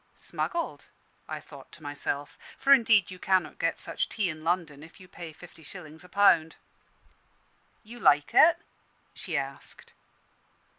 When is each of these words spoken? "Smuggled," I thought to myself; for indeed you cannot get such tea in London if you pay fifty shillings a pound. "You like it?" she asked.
"Smuggled," 0.15 0.85
I 1.29 1.39
thought 1.39 1.71
to 1.73 1.83
myself; 1.83 2.35
for 2.57 2.73
indeed 2.73 3.11
you 3.11 3.19
cannot 3.19 3.59
get 3.59 3.79
such 3.79 4.09
tea 4.09 4.29
in 4.31 4.43
London 4.43 4.81
if 4.81 4.99
you 4.99 5.07
pay 5.07 5.31
fifty 5.31 5.61
shillings 5.61 6.03
a 6.03 6.09
pound. 6.09 6.55
"You 7.83 7.99
like 7.99 8.33
it?" 8.33 8.57
she 9.13 9.37
asked. 9.37 9.93